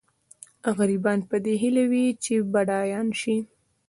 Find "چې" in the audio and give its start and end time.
2.23-2.33